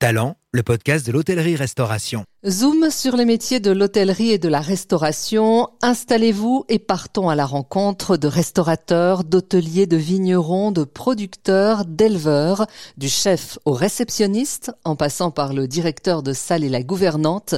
Talent, 0.00 0.39
le 0.52 0.64
podcast 0.64 1.06
de 1.06 1.12
l'hôtellerie-restauration. 1.12 2.24
Zoom 2.48 2.90
sur 2.90 3.16
les 3.16 3.26
métiers 3.26 3.60
de 3.60 3.70
l'hôtellerie 3.70 4.30
et 4.30 4.38
de 4.38 4.48
la 4.48 4.60
restauration. 4.60 5.68
Installez-vous 5.80 6.64
et 6.68 6.80
partons 6.80 7.28
à 7.28 7.36
la 7.36 7.46
rencontre 7.46 8.16
de 8.16 8.26
restaurateurs, 8.26 9.22
d'hôteliers, 9.22 9.86
de 9.86 9.98
vignerons, 9.98 10.72
de 10.72 10.82
producteurs, 10.82 11.84
d'éleveurs, 11.84 12.66
du 12.96 13.08
chef 13.08 13.58
au 13.64 13.72
réceptionniste, 13.72 14.72
en 14.84 14.96
passant 14.96 15.30
par 15.30 15.52
le 15.52 15.68
directeur 15.68 16.24
de 16.24 16.32
salle 16.32 16.64
et 16.64 16.68
la 16.68 16.82
gouvernante. 16.82 17.54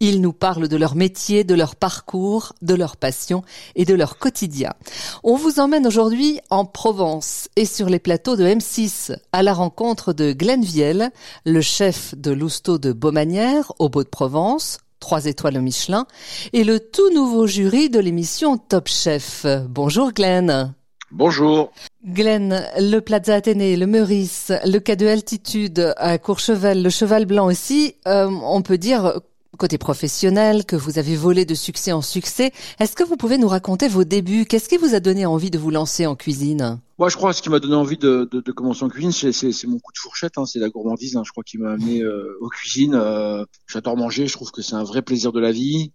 Ils 0.00 0.20
nous 0.20 0.32
parlent 0.32 0.68
de 0.68 0.76
leur 0.76 0.96
métier, 0.96 1.44
de 1.44 1.54
leur 1.54 1.76
parcours, 1.76 2.54
de 2.60 2.74
leur 2.74 2.98
passion 2.98 3.42
et 3.76 3.86
de 3.86 3.94
leur 3.94 4.18
quotidien. 4.18 4.74
On 5.22 5.36
vous 5.36 5.60
emmène 5.60 5.86
aujourd'hui 5.86 6.40
en 6.50 6.66
Provence 6.66 7.48
et 7.56 7.64
sur 7.64 7.88
les 7.88 8.00
plateaux 8.00 8.36
de 8.36 8.44
M6 8.44 9.16
à 9.32 9.42
la 9.42 9.54
rencontre 9.54 10.12
de 10.12 10.32
Glenn 10.32 10.62
Viel, 10.62 11.10
le 11.46 11.60
chef 11.62 12.14
de 12.16 12.33
l'Ousteau 12.34 12.78
de 12.78 12.92
Beaumanière 12.92 13.72
au 13.78 13.88
Beau 13.88 14.02
de 14.02 14.08
Provence, 14.08 14.78
trois 15.00 15.26
étoiles 15.26 15.58
au 15.58 15.60
Michelin, 15.60 16.06
et 16.52 16.64
le 16.64 16.80
tout 16.80 17.10
nouveau 17.14 17.46
jury 17.46 17.90
de 17.90 18.00
l'émission 18.00 18.58
Top 18.58 18.88
Chef. 18.88 19.46
Bonjour 19.68 20.12
Glenn. 20.12 20.74
Bonjour. 21.10 21.70
Glenn, 22.04 22.66
le 22.76 22.98
Plaza 22.98 23.36
Athénée, 23.36 23.76
le 23.76 23.86
Meurice, 23.86 24.52
le 24.66 24.78
cas 24.78 24.96
de 24.96 25.06
altitude 25.06 25.94
à 25.96 26.18
Courchevel, 26.18 26.82
le 26.82 26.90
Cheval 26.90 27.24
Blanc 27.24 27.46
aussi, 27.46 27.94
euh, 28.08 28.28
on 28.28 28.62
peut 28.62 28.78
dire 28.78 29.20
côté 29.56 29.78
professionnel, 29.78 30.64
que 30.64 30.76
vous 30.76 30.98
avez 30.98 31.16
volé 31.16 31.44
de 31.44 31.54
succès 31.54 31.92
en 31.92 32.02
succès. 32.02 32.52
Est-ce 32.80 32.96
que 32.96 33.04
vous 33.04 33.16
pouvez 33.16 33.38
nous 33.38 33.48
raconter 33.48 33.88
vos 33.88 34.04
débuts? 34.04 34.44
Qu'est-ce 34.44 34.68
qui 34.68 34.76
vous 34.76 34.94
a 34.94 35.00
donné 35.00 35.26
envie 35.26 35.50
de 35.50 35.58
vous 35.58 35.70
lancer 35.70 36.06
en 36.06 36.16
cuisine? 36.16 36.80
Moi, 36.96 37.08
je 37.08 37.16
crois 37.16 37.30
que 37.30 37.36
ce 37.36 37.42
qui 37.42 37.50
m'a 37.50 37.58
donné 37.58 37.74
envie 37.74 37.96
de, 37.96 38.28
de, 38.30 38.40
de, 38.40 38.52
commencer 38.52 38.84
en 38.84 38.88
cuisine, 38.88 39.10
c'est 39.10 39.66
mon 39.66 39.80
coup 39.80 39.92
de 39.92 39.98
fourchette, 39.98 40.38
hein, 40.38 40.46
c'est 40.46 40.60
la 40.60 40.68
gourmandise. 40.68 41.16
Hein, 41.16 41.22
je 41.26 41.32
crois 41.32 41.42
qui 41.42 41.58
m'a 41.58 41.72
amené 41.72 42.02
euh, 42.02 42.38
aux 42.40 42.48
cuisines. 42.48 42.94
Euh, 42.94 43.44
J'adore 43.66 43.96
manger, 43.96 44.28
je 44.28 44.32
trouve 44.32 44.52
que 44.52 44.62
c'est 44.62 44.76
un 44.76 44.84
vrai 44.84 45.02
plaisir 45.02 45.32
de 45.32 45.40
la 45.40 45.50
vie. 45.50 45.90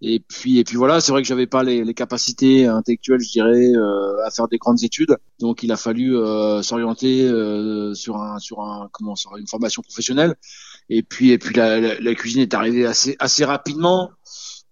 Et 0.00 0.20
puis, 0.20 0.58
et 0.58 0.64
puis 0.64 0.76
voilà, 0.76 1.00
c'est 1.00 1.10
vrai 1.10 1.22
que 1.22 1.28
j'avais 1.28 1.48
pas 1.48 1.64
les, 1.64 1.82
les, 1.82 1.94
capacités 1.94 2.66
intellectuelles, 2.66 3.20
je 3.20 3.32
dirais, 3.32 3.72
euh, 3.74 4.24
à 4.24 4.30
faire 4.30 4.46
des 4.46 4.58
grandes 4.58 4.84
études. 4.84 5.16
Donc, 5.40 5.64
il 5.64 5.72
a 5.72 5.76
fallu 5.76 6.16
euh, 6.16 6.62
s'orienter 6.62 7.24
euh, 7.24 7.94
sur 7.94 8.18
un, 8.18 8.38
sur 8.38 8.60
un, 8.60 8.88
comment, 8.92 9.16
sur 9.16 9.36
une 9.36 9.48
formation 9.48 9.82
professionnelle. 9.82 10.36
Et 10.90 11.02
puis, 11.02 11.30
et 11.30 11.38
puis 11.38 11.54
la, 11.54 12.00
la, 12.00 12.14
cuisine 12.14 12.42
est 12.42 12.54
arrivée 12.54 12.86
assez, 12.86 13.16
assez 13.18 13.44
rapidement. 13.44 14.10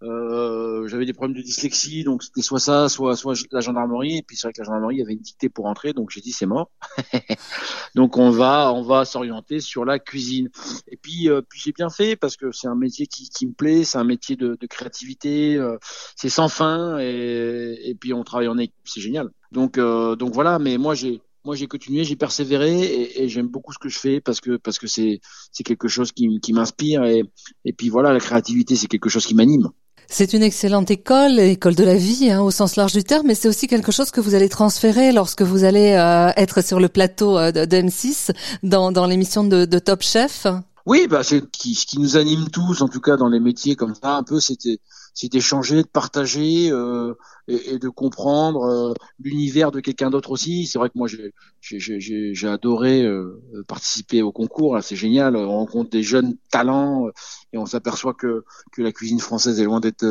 Euh, 0.03 0.87
j'avais 0.89 1.07
des 1.07 1.15
problèmes 1.15 1.37
de 1.37 1.43
dyslexie, 1.43 2.05
donc 2.05 2.23
c'était 2.23 2.43
soit 2.43 2.61
ça, 2.61 2.89
soit 2.89 3.17
soit 3.17 3.35
la 3.51 3.61
gendarmerie. 3.61 4.19
Et 4.19 4.23
puis 4.23 4.37
c'est 4.37 4.47
vrai 4.47 4.53
que 4.53 4.61
la 4.61 4.65
gendarmerie 4.65 5.01
avait 5.01 5.15
une 5.15 5.21
dictée 5.21 5.49
pour 5.49 5.67
entrer, 5.67 5.95
donc 5.95 6.11
j'ai 6.11 6.21
dit 6.21 6.33
c'est 6.33 6.47
mort. 6.47 6.71
donc 7.95 8.19
on 8.19 8.31
va 8.31 8.73
on 8.73 8.83
va 8.83 9.05
s'orienter 9.07 9.61
sur 9.61 9.85
la 9.85 9.99
cuisine. 9.99 10.51
Et 10.89 10.99
puis 10.99 11.31
euh, 11.31 11.41
puis 11.41 11.61
j'ai 11.61 11.73
bien 11.73 11.89
fait 11.89 12.15
parce 12.15 12.37
que 12.37 12.53
c'est 12.53 12.69
un 12.69 12.75
métier 12.75 13.07
qui, 13.07 13.31
qui 13.31 13.47
me 13.47 13.53
plaît, 13.53 13.85
c'est 13.85 13.99
un 13.99 14.05
métier 14.05 14.37
de, 14.37 14.57
de 14.61 14.67
créativité, 14.67 15.57
euh, 15.57 15.79
c'est 16.15 16.29
sans 16.29 16.49
fin 16.49 16.99
et, 16.99 17.81
et 17.85 17.95
puis 17.95 18.13
on 18.13 18.23
travaille 18.23 18.49
en 18.49 18.59
équipe, 18.59 18.75
c'est 18.85 19.01
génial. 19.01 19.31
Donc 19.51 19.79
euh, 19.79 20.15
donc 20.15 20.35
voilà, 20.35 20.59
mais 20.59 20.77
moi 20.77 20.95
j'ai 20.95 21.23
moi 21.47 21.55
j'ai 21.55 21.69
continué, 21.69 22.05
j'ai 22.05 22.17
persévéré 22.17 22.79
et, 22.79 23.23
et 23.23 23.29
j'aime 23.29 23.47
beaucoup 23.47 23.73
ce 23.73 23.79
que 23.79 23.89
je 23.89 23.99
fais 23.99 24.21
parce 24.21 24.41
que 24.41 24.57
parce 24.57 24.79
que 24.79 24.87
c'est 24.87 25.21
c'est 25.53 25.63
quelque 25.63 25.89
chose 25.89 26.13
qui, 26.13 26.41
qui 26.41 26.53
m'inspire 26.53 27.05
et 27.05 27.23
et 27.65 27.73
puis 27.73 27.89
voilà 27.89 28.13
la 28.13 28.21
créativité 28.21 28.77
c'est 28.77 28.89
quelque 28.89 29.09
chose 29.09 29.25
qui 29.25 29.35
m'anime. 29.35 29.71
C'est 30.09 30.35
une 30.35 30.43
excellente 30.43 30.91
école, 30.91 31.41
école 31.41 31.75
de 31.75 31.83
la 31.83 31.97
vie 31.97 32.31
hein, 32.31 32.41
au 32.41 32.53
sens 32.53 32.77
large 32.77 32.93
du 32.93 33.03
terme, 33.03 33.27
mais 33.27 33.35
c'est 33.35 33.49
aussi 33.49 33.67
quelque 33.67 33.91
chose 33.91 34.13
que 34.13 34.21
vous 34.21 34.35
allez 34.37 34.49
transférer 34.49 35.11
lorsque 35.13 35.43
vous 35.43 35.65
allez 35.65 35.93
euh, 35.93 36.31
être 36.37 36.63
sur 36.63 36.79
le 36.79 36.89
plateau 36.89 37.37
euh, 37.37 37.51
de, 37.51 37.65
de, 37.65 37.77
M6 37.77 38.31
dans, 38.63 38.93
dans 38.93 39.07
l'émission 39.07 39.43
de, 39.43 39.65
de, 39.65 39.79
Top 39.81 40.03
Chef. 40.03 40.47
Oui, 40.87 41.09
bah 41.11 41.25
c'est 41.25 41.51
qui, 41.51 41.75
ce 41.75 41.87
qui 41.87 41.99
nous 41.99 42.17
anime 42.17 42.49
tous, 42.51 42.83
en 42.83 42.89
tout 42.89 43.01
cas 43.01 43.17
dans 43.17 43.29
les 43.29 43.41
métiers 43.41 43.75
comme 43.75 43.97
ça, 43.97 44.15
un 44.15 44.23
peu, 44.23 44.39
c'était 44.39 44.79
c'est 45.17 45.33
d'échanger, 45.33 45.83
de 45.83 45.89
partager 45.89 46.71
euh, 46.71 47.15
et, 47.49 47.79
de 47.79 47.89
comprendre 47.89 48.65
euh, 48.65 48.95
l'univers 49.19 49.73
de 49.73 49.81
quelqu'un 49.81 50.11
d'autre 50.11 50.31
aussi. 50.31 50.67
C'est 50.67 50.79
vrai 50.79 50.91
que 50.91 50.99
moi 50.99 51.09
j'ai 51.09 51.33
j'ai 51.63 52.49
adoré 52.49 53.03
euh, 53.03 53.43
participer 53.67 54.21
au 54.21 54.31
concours, 54.31 54.79
c'est 54.83 54.95
génial. 54.95 55.35
On 55.35 55.49
rencontre 55.49 55.89
des 55.91 56.03
jeunes 56.03 56.37
talents 56.51 57.09
et 57.55 57.59
on 57.59 57.65
s'aperçoit 57.65 58.13
que 58.13 58.45
que 58.73 58.83
la 58.83 58.93
cuisine 58.93 59.19
française 59.19 59.59
est 59.59 59.65
loin 59.65 59.81
d'être 59.81 60.05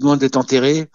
loin 0.00 0.16
d'être 0.16 0.36
enterré. 0.36 0.88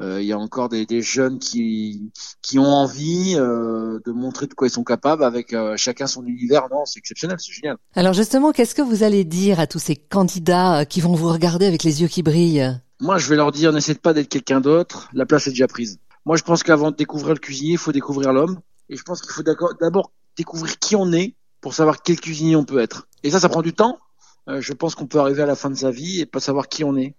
Euh, 0.00 0.20
il 0.20 0.26
y 0.26 0.32
a 0.32 0.38
encore 0.38 0.68
des, 0.68 0.86
des, 0.86 1.02
jeunes 1.02 1.38
qui 1.38 2.10
qui 2.40 2.58
ont 2.58 2.64
envie 2.64 3.34
euh, 3.36 4.00
de 4.04 4.12
montrer 4.12 4.46
de 4.46 4.54
quoi 4.54 4.68
ils 4.68 4.70
sont 4.70 4.84
capables 4.84 5.24
avec 5.24 5.52
euh, 5.52 5.76
chacun 5.76 6.06
son 6.06 6.24
univers. 6.24 6.68
Non, 6.70 6.84
c'est 6.84 6.98
exceptionnel, 6.98 7.36
c'est 7.38 7.52
génial. 7.52 7.76
Alors 7.94 8.12
justement, 8.12 8.52
qu'est-ce 8.52 8.74
que 8.74 8.82
vous 8.82 9.02
allez 9.02 9.24
dire 9.24 9.60
à 9.60 9.66
tous 9.66 9.78
ces 9.78 9.96
candidats 9.96 10.84
qui 10.84 11.00
vont 11.00 11.14
vous 11.14 11.28
regarder 11.28 11.66
avec 11.66 11.82
les 11.82 12.02
yeux 12.02 12.08
qui 12.08 12.22
brillent? 12.22 12.80
Moi, 13.00 13.18
je 13.18 13.28
vais 13.28 13.36
leur 13.36 13.52
dire 13.52 13.72
n'essaie 13.72 13.94
pas 13.94 14.14
d'être 14.14 14.28
quelqu'un 14.28 14.60
d'autre. 14.60 15.08
La 15.12 15.26
place 15.26 15.46
est 15.48 15.50
déjà 15.50 15.66
prise. 15.66 15.98
Moi, 16.24 16.36
je 16.36 16.44
pense 16.44 16.62
qu'avant 16.62 16.92
de 16.92 16.96
découvrir 16.96 17.34
le 17.34 17.40
cuisinier, 17.40 17.72
il 17.72 17.78
faut 17.78 17.92
découvrir 17.92 18.32
l'homme. 18.32 18.60
Et 18.88 18.96
je 18.96 19.02
pense 19.02 19.20
qu'il 19.20 19.32
faut 19.32 19.42
d'abord 19.42 20.12
découvrir 20.36 20.78
qui 20.78 20.94
on 20.96 21.12
est 21.12 21.34
pour 21.60 21.74
savoir 21.74 22.02
quel 22.02 22.20
cuisinier 22.20 22.56
on 22.56 22.64
peut 22.64 22.78
être. 22.78 23.08
Et 23.22 23.30
ça, 23.30 23.40
ça 23.40 23.48
prend 23.48 23.62
du 23.62 23.72
temps. 23.72 23.98
je 24.46 24.72
pense 24.72 24.94
qu'on 24.94 25.06
peut 25.06 25.18
arriver 25.18 25.42
à 25.42 25.46
la 25.46 25.56
fin 25.56 25.70
de 25.70 25.74
sa 25.74 25.90
vie 25.90 26.20
et 26.20 26.26
pas 26.26 26.40
savoir 26.40 26.68
qui 26.68 26.84
on 26.84 26.96
est 26.96 27.14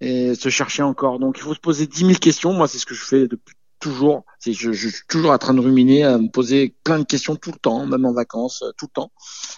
et 0.00 0.34
se 0.34 0.48
chercher 0.48 0.82
encore. 0.82 1.18
Donc 1.18 1.38
il 1.38 1.42
faut 1.42 1.54
se 1.54 1.60
poser 1.60 1.86
dix 1.86 2.04
mille 2.04 2.18
questions. 2.18 2.52
Moi, 2.52 2.68
c'est 2.68 2.78
ce 2.78 2.86
que 2.86 2.94
je 2.94 3.04
fais 3.04 3.28
depuis 3.28 3.54
toujours. 3.80 4.24
C'est 4.38 4.52
je, 4.52 4.72
je, 4.72 4.88
suis 4.88 5.06
toujours 5.08 5.30
en 5.30 5.38
train 5.38 5.54
de 5.54 5.60
ruminer, 5.60 6.04
à 6.04 6.18
me 6.18 6.28
poser 6.28 6.74
plein 6.84 6.98
de 6.98 7.04
questions 7.04 7.36
tout 7.36 7.52
le 7.52 7.58
temps, 7.58 7.86
même 7.86 8.04
en 8.04 8.12
vacances, 8.12 8.64
tout 8.76 8.86
le 8.86 8.92
temps. 8.92 9.12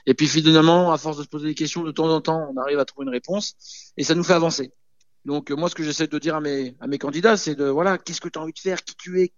Et 0.06 0.14
puis 0.14 0.26
finalement, 0.28 0.92
à 0.92 0.98
force 0.98 1.18
de 1.18 1.22
se 1.22 1.28
poser 1.28 1.48
des 1.48 1.54
questions 1.54 1.82
de 1.82 1.90
temps 1.90 2.08
en 2.08 2.20
temps, 2.20 2.48
on 2.52 2.60
arrive 2.60 2.78
à 2.78 2.84
trouver 2.84 3.04
une 3.04 3.12
réponse 3.12 3.92
et 3.96 4.04
ça 4.04 4.14
nous 4.14 4.24
fait 4.24 4.34
avancer. 4.34 4.72
Donc 5.24 5.50
moi, 5.50 5.68
ce 5.68 5.74
que 5.74 5.82
j'essaie 5.82 6.06
de 6.06 6.18
dire 6.18 6.36
à 6.36 6.40
mes 6.40 6.76
à 6.80 6.86
mes 6.86 6.98
candidats, 6.98 7.36
c'est 7.36 7.54
de 7.54 7.64
voilà, 7.64 7.98
qu'est-ce 7.98 8.20
que 8.20 8.28
tu 8.28 8.38
as 8.38 8.42
envie 8.42 8.52
de 8.52 8.58
faire, 8.58 8.82
qui 8.82 8.94
tu 8.96 9.20
es, 9.20 9.32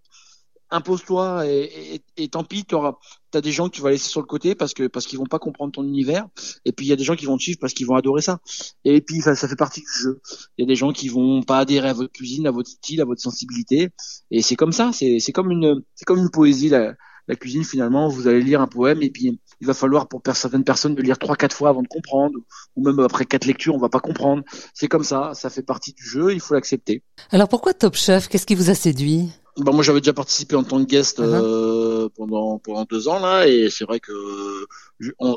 impose-toi 0.72 1.46
et, 1.46 1.94
et, 1.94 2.24
et, 2.24 2.28
tant 2.28 2.42
pis, 2.42 2.64
tu 2.64 2.74
as 2.76 3.40
des 3.40 3.52
gens 3.52 3.68
que 3.68 3.74
tu 3.76 3.82
vas 3.82 3.90
laisser 3.90 4.08
sur 4.08 4.20
le 4.20 4.26
côté 4.26 4.54
parce 4.54 4.74
que 4.74 4.86
parce 4.88 5.06
qu'ils 5.06 5.18
vont 5.18 5.26
pas 5.26 5.38
comprendre 5.38 5.72
ton 5.72 5.84
univers 5.84 6.26
et 6.64 6.72
puis 6.72 6.86
il 6.86 6.88
y 6.88 6.92
a 6.92 6.96
des 6.96 7.04
gens 7.04 7.14
qui 7.14 7.26
vont 7.26 7.36
te 7.36 7.42
suivre 7.42 7.58
parce 7.60 7.74
qu'ils 7.74 7.86
vont 7.86 7.94
adorer 7.94 8.22
ça. 8.22 8.40
Et 8.84 9.00
puis 9.00 9.20
ça, 9.20 9.36
ça 9.36 9.46
fait 9.46 9.56
partie 9.56 9.80
du 9.80 10.02
jeu. 10.02 10.20
Il 10.56 10.62
y 10.62 10.64
a 10.64 10.66
des 10.66 10.74
gens 10.74 10.92
qui 10.92 11.08
vont 11.08 11.42
pas 11.42 11.58
adhérer 11.58 11.90
à 11.90 11.92
votre 11.92 12.12
cuisine, 12.12 12.46
à 12.46 12.50
votre 12.50 12.70
style, 12.70 13.00
à 13.00 13.04
votre 13.04 13.20
sensibilité 13.20 13.90
et 14.30 14.42
c'est 14.42 14.56
comme 14.56 14.72
ça, 14.72 14.90
c'est 14.92 15.32
comme 15.32 15.50
une 15.50 15.82
c'est 15.94 16.04
comme 16.04 16.18
une 16.18 16.30
poésie 16.30 16.70
la, 16.70 16.94
la 17.28 17.36
cuisine 17.36 17.64
finalement, 17.64 18.08
vous 18.08 18.26
allez 18.28 18.42
lire 18.42 18.60
un 18.60 18.66
poème 18.66 19.02
et 19.02 19.10
puis 19.10 19.38
il 19.60 19.66
va 19.66 19.74
falloir 19.74 20.08
pour 20.08 20.22
certaines 20.34 20.64
personnes 20.64 20.94
de 20.94 21.02
lire 21.02 21.18
trois 21.18 21.36
quatre 21.36 21.54
fois 21.54 21.70
avant 21.70 21.82
de 21.82 21.88
comprendre 21.88 22.36
ou 22.76 22.84
même 22.84 22.98
après 23.00 23.26
quatre 23.26 23.46
lectures, 23.46 23.74
on 23.74 23.78
va 23.78 23.88
pas 23.88 24.00
comprendre. 24.00 24.42
C'est 24.74 24.88
comme 24.88 25.04
ça, 25.04 25.32
ça 25.34 25.50
fait 25.50 25.62
partie 25.62 25.92
du 25.92 26.04
jeu, 26.04 26.32
il 26.32 26.40
faut 26.40 26.54
l'accepter. 26.54 27.02
Alors 27.30 27.48
pourquoi 27.48 27.74
Top 27.74 27.94
Chef? 27.94 28.28
Qu'est-ce 28.28 28.46
qui 28.46 28.54
vous 28.54 28.70
a 28.70 28.74
séduit? 28.74 29.30
Bah 29.58 29.72
moi 29.72 29.82
j'avais 29.82 30.00
déjà 30.00 30.14
participé 30.14 30.56
en 30.56 30.64
tant 30.64 30.82
que 30.82 30.88
guest 30.88 31.18
uh 31.18 31.22
-huh. 31.22 31.42
euh, 31.44 32.08
pendant 32.16 32.58
pendant 32.58 32.84
deux 32.84 33.06
ans 33.08 33.20
là 33.20 33.46
et 33.46 33.68
c'est 33.68 33.84
vrai 33.84 34.00
que 34.00 34.12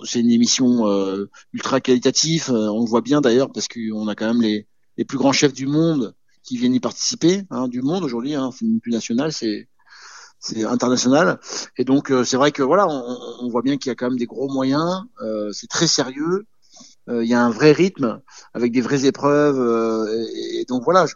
c'est 0.06 0.22
une 0.22 0.32
émission 0.32 0.88
euh, 0.88 1.30
ultra 1.52 1.82
qualitative 1.82 2.46
on 2.50 2.82
le 2.86 2.90
voit 2.90 3.02
bien 3.02 3.20
d'ailleurs 3.20 3.52
parce 3.52 3.68
qu'on 3.68 4.08
a 4.08 4.16
quand 4.16 4.28
même 4.32 4.42
les 4.42 4.68
les 4.98 5.04
plus 5.04 5.18
grands 5.18 5.34
chefs 5.34 5.54
du 5.54 5.68
monde 5.68 6.16
qui 6.46 6.56
viennent 6.58 6.74
y 6.74 6.80
participer 6.80 7.44
hein, 7.50 7.68
du 7.68 7.82
monde 7.82 8.04
aujourd'hui 8.06 8.36
hein, 8.36 8.52
c'est 8.56 8.66
plus 8.82 8.94
national 9.00 9.34
c'est 9.34 9.68
c'est 10.46 10.64
international 10.64 11.40
et 11.78 11.84
donc 11.84 12.12
euh, 12.12 12.24
c'est 12.24 12.38
vrai 12.38 12.52
que 12.52 12.62
voilà 12.62 12.88
on, 12.88 13.18
on 13.42 13.50
voit 13.50 13.64
bien 13.64 13.78
qu'il 13.78 13.90
y 13.90 13.92
a 13.92 13.96
quand 13.96 14.10
même 14.10 14.20
des 14.20 14.26
gros 14.26 14.48
moyens 14.48 15.04
euh, 15.22 15.52
c'est 15.52 15.68
très 15.68 15.88
sérieux 15.88 16.46
euh, 17.10 17.24
il 17.24 17.30
y 17.30 17.34
a 17.34 17.42
un 17.42 17.50
vrai 17.50 17.72
rythme 17.72 18.22
avec 18.54 18.72
des 18.72 18.82
vraies 18.82 19.06
épreuves 19.06 19.60
et, 20.36 20.60
et, 20.60 20.66
donc 20.66 20.84
voilà 20.84 21.06
je 21.06 21.16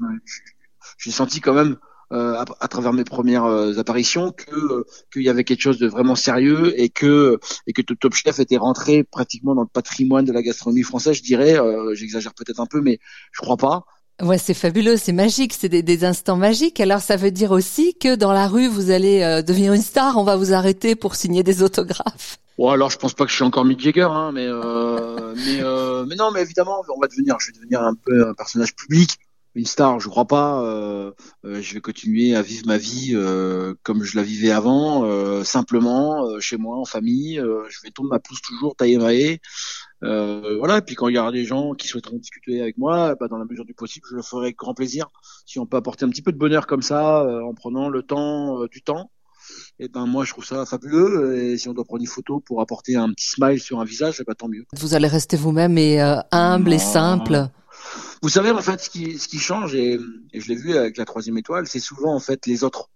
j'ai 0.98 1.12
senti 1.12 1.42
quand 1.42 1.54
même 1.54 1.78
euh, 2.12 2.34
à, 2.34 2.46
à, 2.60 2.68
travers 2.68 2.92
mes 2.92 3.04
premières 3.04 3.46
apparitions 3.78 4.32
que 4.32 4.86
qu'il 5.14 5.22
y 5.22 5.30
avait 5.30 5.44
quelque 5.44 5.62
chose 5.62 5.78
de 5.78 5.88
vraiment 5.88 6.16
sérieux 6.16 6.74
et 6.76 6.90
que 6.90 7.40
et 7.68 7.74
que 7.74 7.84
Top 7.84 8.16
Chef 8.16 8.40
était 8.40 8.58
rentré 8.58 9.04
pratiquement 9.04 9.54
dans 9.54 9.62
le 9.62 9.68
patrimoine 9.68 10.26
de 10.26 10.34
la 10.34 10.42
gastronomie 10.42 10.82
française, 10.82 11.18
je 11.18 11.22
dirais. 11.22 11.58
J'exagère 11.94 12.34
peut-être 12.34 12.60
un 12.60 12.66
peu, 12.66 12.82
mais 12.82 13.00
je 13.32 13.42
crois 13.42 13.58
pas. 13.58 13.86
Ouais, 14.22 14.38
c'est 14.38 14.54
fabuleux, 14.54 14.98
c'est 14.98 15.14
magique, 15.14 15.54
c'est 15.54 15.70
des, 15.70 15.82
des, 15.82 16.04
instants 16.04 16.36
magiques. 16.36 16.80
Alors 16.80 17.00
ça 17.00 17.16
veut 17.16 17.32
dire 17.32 17.52
aussi 17.52 17.96
que 17.98 18.16
dans 18.16 18.34
la 18.34 18.48
rue, 18.48 18.68
vous 18.68 18.92
allez 18.92 19.42
devenir 19.46 19.74
une 19.74 19.82
star, 19.82 20.18
on 20.18 20.24
va 20.24 20.36
vous 20.36 20.54
arrêter 20.54 20.96
pour 20.96 21.16
signer 21.16 21.44
des 21.44 21.64
autographes. 21.64 22.38
Bon, 22.60 22.68
alors 22.68 22.90
je 22.90 22.98
pense 22.98 23.14
pas 23.14 23.24
que 23.24 23.32
je 23.32 23.36
suis 23.36 23.46
encore 23.46 23.64
Mick 23.64 23.80
Jagger, 23.80 24.10
hein, 24.12 24.32
mais 24.34 24.46
euh, 24.46 25.34
mais 25.46 25.62
euh, 25.62 26.06
mais 26.06 26.16
non, 26.16 26.30
mais 26.32 26.42
évidemment, 26.42 26.84
on 26.94 27.00
va 27.00 27.08
devenir, 27.08 27.38
je 27.40 27.48
vais 27.48 27.54
devenir 27.54 27.82
un 27.82 27.96
peu 27.96 28.28
un 28.28 28.34
personnage 28.34 28.76
public 28.76 29.18
une 29.56 29.66
star, 29.66 30.00
je 30.00 30.10
crois 30.10 30.26
pas. 30.26 30.64
Euh, 30.64 31.12
euh, 31.46 31.62
je 31.62 31.74
vais 31.74 31.82
continuer 31.82 32.36
à 32.36 32.42
vivre 32.42 32.66
ma 32.68 32.78
vie 32.78 33.12
euh, 33.14 33.74
comme 33.84 34.04
je 34.04 34.16
la 34.16 34.24
vivais 34.24 34.52
avant, 34.52 35.06
euh, 35.06 35.44
simplement 35.44 36.26
euh, 36.26 36.40
chez 36.40 36.58
moi 36.58 36.78
en 36.78 36.86
famille. 36.86 37.40
Euh, 37.40 37.64
je 37.70 37.80
vais 37.84 37.92
tourner 37.92 38.10
ma 38.10 38.20
pousse 38.20 38.42
toujours, 38.42 38.76
tailler 38.76 38.98
maé. 40.02 40.58
voilà. 40.58 40.78
Et 40.78 40.82
puis 40.82 40.96
quand 40.96 41.08
il 41.08 41.16
y 41.16 41.20
aura 41.20 41.32
des 41.32 41.46
gens 41.46 41.74
qui 41.74 41.88
souhaiteront 41.88 42.18
discuter 42.18 42.62
avec 42.62 42.78
moi, 42.78 43.16
bah, 43.20 43.28
dans 43.28 43.38
la 43.38 43.46
mesure 43.46 43.66
du 43.66 43.74
possible, 43.74 44.06
je 44.10 44.16
le 44.16 44.22
ferai 44.22 44.48
avec 44.48 44.58
grand 44.58 44.74
plaisir. 44.74 45.08
Si 45.46 45.60
on 45.60 45.66
peut 45.66 45.78
apporter 45.78 46.06
un 46.06 46.10
petit 46.10 46.22
peu 46.22 46.32
de 46.32 46.38
bonheur 46.38 46.68
comme 46.68 46.82
ça, 46.82 47.26
en 47.44 47.54
prenant 47.54 47.90
le 47.90 48.04
temps 48.04 48.66
du 48.68 48.82
temps. 48.82 49.12
et 49.80 49.88
ben 49.88 50.06
moi 50.06 50.26
je 50.26 50.32
trouve 50.32 50.46
ça 50.46 50.66
fabuleux. 50.66 51.38
Et 51.38 51.58
si 51.58 51.68
on 51.70 51.74
doit 51.74 51.86
prendre 51.86 52.02
une 52.02 52.08
photo 52.08 52.40
pour 52.40 52.62
apporter 52.62 52.96
un 52.96 53.10
petit 53.14 53.28
smile 53.28 53.60
sur 53.60 53.80
un 53.80 53.86
visage, 53.86 54.20
et 54.22 54.24
ben 54.24 54.34
tant 54.34 54.48
mieux. 54.48 54.66
Vous 54.74 54.94
allez 54.94 55.08
rester 55.08 55.38
vous-même 55.38 55.78
et 55.78 56.02
euh, 56.02 56.18
humble 56.32 56.74
et 56.74 56.80
simple. 56.80 57.50
Vous 58.22 58.30
savez 58.30 58.52
en 58.52 58.62
fait 58.62 58.82
ce 58.82 58.90
qui, 58.90 59.18
ce 59.18 59.28
qui 59.28 59.40
change 59.40 59.74
et, 59.76 59.98
et 60.34 60.42
je 60.42 60.50
l'ai 60.50 60.56
vu 60.56 60.76
avec 60.76 60.98
la 60.98 61.06
troisième 61.06 61.38
étoile, 61.38 61.68
c'est 61.68 61.80
souvent 61.80 62.14
en 62.14 62.20
fait 62.20 62.46
les 62.46 62.64
autres 62.64 62.90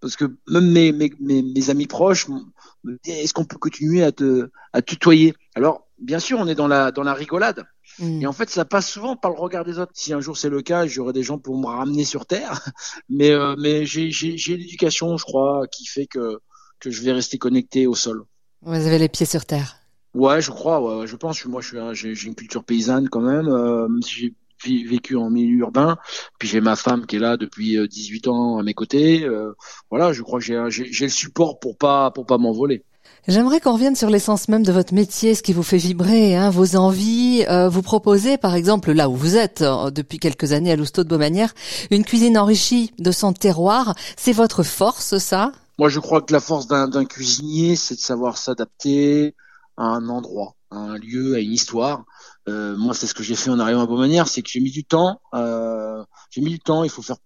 parce 0.00 0.16
que 0.16 0.24
même 0.48 0.70
mes, 0.70 0.92
mes, 0.92 1.12
mes, 1.20 1.70
amis 1.70 1.86
proches 1.86 2.28
me 2.28 2.98
disent 3.04 3.14
est-ce 3.18 3.34
qu'on 3.34 3.44
peut 3.44 3.58
continuer 3.58 4.02
à 4.02 4.12
te 4.12 4.50
à 4.72 4.82
tutoyer? 4.82 5.34
Alors 5.54 5.86
bien 6.00 6.18
sûr, 6.18 6.38
on 6.38 6.46
est 6.46 6.54
dans 6.54 6.68
la 6.68 6.92
dans 6.92 7.02
la 7.02 7.14
rigolade. 7.14 7.64
Mm. 7.98 8.22
Et 8.22 8.26
en 8.26 8.32
fait, 8.32 8.50
ça 8.50 8.64
passe 8.64 8.88
souvent 8.90 9.16
par 9.16 9.30
le 9.30 9.38
regard 9.38 9.64
des 9.64 9.78
autres. 9.78 9.92
Si 9.94 10.12
un 10.12 10.20
jour 10.20 10.36
c'est 10.36 10.48
le 10.48 10.62
cas, 10.62 10.86
j'aurai 10.86 11.12
des 11.12 11.22
gens 11.22 11.38
pour 11.38 11.58
me 11.58 11.66
ramener 11.66 12.04
sur 12.04 12.26
terre. 12.26 12.60
Mais 13.08 13.30
euh, 13.30 13.54
mais 13.58 13.86
j'ai 13.86 14.10
j'ai 14.10 14.56
l'éducation, 14.56 15.16
je 15.16 15.24
crois, 15.24 15.66
qui 15.70 15.86
fait 15.86 16.06
que 16.06 16.38
que 16.78 16.90
je 16.90 17.02
vais 17.02 17.12
rester 17.12 17.38
connecté 17.38 17.86
au 17.86 17.94
sol. 17.94 18.24
Vous 18.62 18.74
avez 18.74 18.98
les 18.98 19.08
pieds 19.08 19.26
sur 19.26 19.46
terre. 19.46 19.76
Ouais, 20.14 20.40
je 20.40 20.50
crois. 20.50 20.80
Ouais, 20.80 21.06
je 21.06 21.16
pense. 21.16 21.44
Moi, 21.44 21.60
je 21.60 21.68
suis 21.94 22.14
j'ai 22.14 22.28
une 22.28 22.34
culture 22.34 22.64
paysanne 22.64 23.08
quand 23.08 23.20
même. 23.20 23.48
Euh, 23.48 23.88
j'ai 24.06 24.34
vécu 24.68 25.16
en 25.16 25.30
milieu 25.30 25.58
urbain. 25.58 25.96
Puis 26.38 26.48
j'ai 26.48 26.60
ma 26.60 26.76
femme 26.76 27.06
qui 27.06 27.16
est 27.16 27.20
là 27.20 27.36
depuis 27.36 27.76
18 27.88 28.26
euh, 28.26 28.30
ans 28.30 28.58
à 28.58 28.62
mes 28.62 28.74
côtés. 28.74 29.24
Euh, 29.24 29.52
voilà, 29.90 30.12
je 30.12 30.22
crois 30.22 30.40
que 30.40 30.44
j'ai 30.44 31.04
le 31.04 31.08
support 31.08 31.60
pour 31.60 31.76
pas 31.78 32.10
pour 32.10 32.26
pas 32.26 32.38
m'envoler. 32.38 32.84
J'aimerais 33.28 33.60
qu'on 33.60 33.74
revienne 33.74 33.96
sur 33.96 34.10
l'essence 34.10 34.48
même 34.48 34.62
de 34.62 34.72
votre 34.72 34.94
métier, 34.94 35.34
ce 35.34 35.42
qui 35.42 35.52
vous 35.52 35.62
fait 35.62 35.76
vibrer, 35.76 36.36
hein, 36.36 36.50
vos 36.50 36.74
envies. 36.76 37.44
Euh, 37.48 37.68
vous 37.68 37.82
proposez, 37.82 38.38
par 38.38 38.54
exemple, 38.54 38.92
là 38.92 39.08
où 39.08 39.14
vous 39.14 39.36
êtes 39.36 39.62
depuis 39.62 40.18
quelques 40.18 40.52
années 40.52 40.72
à 40.72 40.76
Lousteau 40.76 41.04
de 41.04 41.08
Beaumanière, 41.08 41.54
une 41.90 42.04
cuisine 42.04 42.38
enrichie 42.38 42.92
de 42.98 43.12
son 43.12 43.32
terroir. 43.32 43.94
C'est 44.16 44.32
votre 44.32 44.62
force, 44.62 45.18
ça? 45.18 45.52
Moi, 45.78 45.88
je 45.88 45.98
crois 45.98 46.20
que 46.20 46.32
la 46.32 46.40
force 46.40 46.66
d'un 46.66 47.04
cuisinier, 47.04 47.76
c'est 47.76 47.94
de 47.94 48.00
savoir 48.00 48.36
s'adapter 48.36 49.34
à 49.78 49.84
un 49.84 50.08
endroit, 50.08 50.56
à 50.70 50.76
un 50.76 50.98
lieu, 50.98 51.34
à 51.34 51.38
une 51.38 51.52
histoire. 51.52 52.04
Euh, 52.48 52.76
moi, 52.76 52.94
c'est 52.94 53.06
ce 53.06 53.14
que 53.14 53.22
j'ai 53.22 53.34
fait 53.34 53.48
en 53.48 53.58
arrivant 53.58 53.82
à 53.82 53.86
Beaumanière, 53.86 54.28
c'est 54.28 54.42
que 54.42 54.50
j'ai 54.50 54.60
mis 54.60 54.70
du 54.70 54.84
temps. 54.84 55.20
Euh, 55.34 56.04
j'ai 56.30 56.40
mis 56.42 56.50
du 56.50 56.58
temps. 56.58 56.84
Il 56.84 56.90
faut 56.90 57.00
faire 57.00 57.16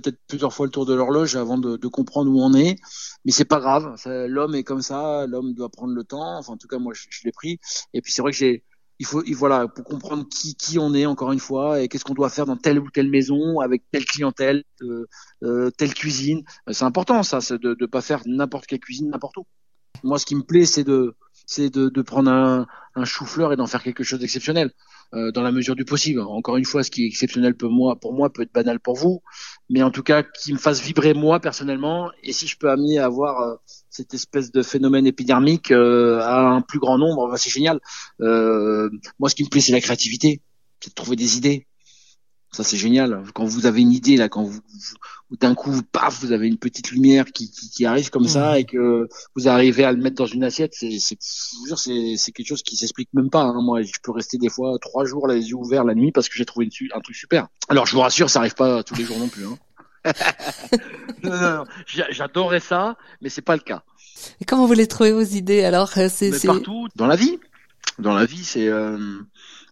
peut-être 0.00 0.18
plusieurs 0.26 0.52
fois 0.52 0.66
le 0.66 0.72
tour 0.72 0.86
de 0.86 0.94
l'horloge 0.94 1.36
avant 1.36 1.58
de, 1.58 1.76
comprendre 1.88 2.30
où 2.30 2.40
on 2.40 2.54
est, 2.54 2.76
mais 3.24 3.32
c'est 3.32 3.44
pas 3.44 3.60
grave. 3.60 3.96
L'homme 4.06 4.54
est 4.54 4.64
comme 4.64 4.82
ça. 4.82 5.26
L'homme 5.26 5.54
doit 5.54 5.68
prendre 5.68 5.94
le 5.94 6.04
temps. 6.04 6.38
Enfin, 6.38 6.54
en 6.54 6.56
tout 6.56 6.68
cas, 6.68 6.78
moi, 6.78 6.92
je, 6.94 7.06
l'ai 7.24 7.32
pris. 7.32 7.58
Et 7.92 8.00
puis, 8.02 8.12
c'est 8.12 8.22
vrai 8.22 8.32
que 8.32 8.38
j'ai 8.38 8.64
il 9.00 9.06
faut 9.06 9.24
voilà 9.32 9.66
pour 9.66 9.84
comprendre 9.84 10.24
qui 10.28 10.78
on 10.78 10.94
est 10.94 11.04
encore 11.04 11.32
une 11.32 11.40
fois 11.40 11.80
et 11.80 11.88
qu'est-ce 11.88 12.04
qu'on 12.04 12.14
doit 12.14 12.30
faire 12.30 12.46
dans 12.46 12.56
telle 12.56 12.78
ou 12.78 12.88
telle 12.90 13.10
maison 13.10 13.58
avec 13.58 13.82
telle 13.90 14.04
clientèle 14.04 14.62
euh, 14.82 15.08
euh 15.42 15.68
telle 15.76 15.92
cuisine 15.92 16.44
c'est 16.70 16.84
important 16.84 17.24
ça 17.24 17.40
de 17.56 17.76
ne 17.80 17.86
pas 17.86 18.02
faire 18.02 18.22
n'importe 18.24 18.66
quelle 18.66 18.78
cuisine 18.78 19.10
n'importe 19.10 19.36
où 19.38 19.46
moi 20.04 20.20
ce 20.20 20.24
qui 20.24 20.36
me 20.36 20.42
plaît 20.42 20.64
c'est 20.64 20.84
de 20.84 21.16
c'est 21.44 21.70
de, 21.70 22.02
prendre 22.02 22.30
un 22.30 23.04
chou-fleur 23.04 23.52
et 23.52 23.56
d'en 23.56 23.66
faire 23.66 23.82
quelque 23.82 24.04
chose 24.04 24.20
d'exceptionnel 24.20 24.70
euh, 25.14 25.32
dans 25.32 25.42
la 25.42 25.52
mesure 25.52 25.76
du 25.76 25.84
possible. 25.84 26.20
Encore 26.20 26.56
une 26.56 26.64
fois, 26.64 26.82
ce 26.82 26.90
qui 26.90 27.04
est 27.04 27.06
exceptionnel 27.06 27.54
pour 27.54 27.70
moi, 27.70 27.96
pour 27.96 28.12
moi 28.12 28.32
peut 28.32 28.42
être 28.42 28.52
banal 28.52 28.80
pour 28.80 28.96
vous, 28.96 29.22
mais 29.70 29.82
en 29.82 29.90
tout 29.90 30.02
cas 30.02 30.22
qui 30.22 30.52
me 30.52 30.58
fasse 30.58 30.82
vibrer 30.82 31.14
moi 31.14 31.40
personnellement. 31.40 32.10
Et 32.22 32.32
si 32.32 32.46
je 32.46 32.56
peux 32.56 32.70
amener 32.70 32.98
à 32.98 33.06
avoir 33.06 33.40
euh, 33.40 33.54
cette 33.90 34.14
espèce 34.14 34.50
de 34.50 34.62
phénomène 34.62 35.06
épidermique 35.06 35.70
euh, 35.70 36.20
à 36.20 36.40
un 36.40 36.60
plus 36.60 36.78
grand 36.78 36.98
nombre, 36.98 37.28
bah, 37.30 37.36
c'est 37.36 37.50
génial. 37.50 37.80
Euh, 38.20 38.90
moi, 39.18 39.28
ce 39.28 39.34
qui 39.34 39.44
me 39.44 39.48
plaît, 39.48 39.60
c'est 39.60 39.72
la 39.72 39.80
créativité, 39.80 40.40
c'est 40.80 40.90
de 40.90 40.94
trouver 40.94 41.16
des 41.16 41.36
idées. 41.36 41.66
Ça, 42.54 42.62
c'est 42.62 42.76
génial. 42.76 43.24
Quand 43.34 43.44
vous 43.44 43.66
avez 43.66 43.80
une 43.80 43.90
idée, 43.90 44.16
là, 44.16 44.28
quand 44.28 44.44
vous, 44.44 44.60
d'un 45.40 45.56
coup, 45.56 45.82
paf, 45.90 46.20
vous 46.20 46.30
avez 46.30 46.46
une 46.46 46.56
petite 46.56 46.92
lumière 46.92 47.24
qui, 47.26 47.50
qui, 47.50 47.68
qui 47.68 47.84
arrive 47.84 48.10
comme 48.10 48.28
ça 48.28 48.60
et 48.60 48.64
que 48.64 49.08
vous 49.34 49.48
arrivez 49.48 49.82
à 49.82 49.90
le 49.90 50.00
mettre 50.00 50.14
dans 50.14 50.26
une 50.26 50.44
assiette, 50.44 50.72
c'est, 50.72 50.98
c'est, 51.00 51.18
c'est, 51.18 52.30
quelque 52.30 52.46
chose 52.46 52.62
qui 52.62 52.76
s'explique 52.76 53.08
même 53.12 53.30
pas. 53.30 53.42
Hein. 53.42 53.60
Moi, 53.60 53.82
je 53.82 53.90
peux 54.04 54.12
rester 54.12 54.38
des 54.38 54.48
fois 54.48 54.78
trois 54.80 55.04
jours 55.04 55.26
les 55.26 55.48
yeux 55.48 55.56
ouverts 55.56 55.82
la 55.82 55.96
nuit 55.96 56.12
parce 56.12 56.28
que 56.28 56.36
j'ai 56.36 56.44
trouvé 56.44 56.66
une, 56.66 56.88
un 56.94 57.00
truc 57.00 57.16
super. 57.16 57.48
Alors, 57.68 57.86
je 57.86 57.94
vous 57.96 58.02
rassure, 58.02 58.30
ça 58.30 58.38
arrive 58.38 58.54
pas 58.54 58.84
tous 58.84 58.94
les 58.94 59.04
jours 59.04 59.18
non 59.18 59.28
plus. 59.28 59.46
Hein. 59.46 59.58
non, 61.24 61.30
non, 61.30 61.56
non. 61.56 61.64
J'adorais 61.86 62.60
ça, 62.60 62.96
mais 63.20 63.30
c'est 63.30 63.42
pas 63.42 63.56
le 63.56 63.62
cas. 63.62 63.82
Et 64.40 64.44
comment 64.44 64.66
vous 64.66 64.74
les 64.74 64.86
trouvez 64.86 65.10
vos 65.10 65.22
idées 65.22 65.64
alors? 65.64 65.88
C'est, 65.88 66.08
c'est... 66.08 66.46
partout 66.46 66.86
dans 66.94 67.08
la 67.08 67.16
vie. 67.16 67.40
Dans 67.98 68.14
la 68.14 68.26
vie, 68.26 68.44
c'est 68.44 68.68
euh, 68.68 68.98